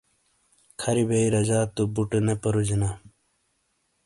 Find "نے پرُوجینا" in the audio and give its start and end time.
2.25-2.89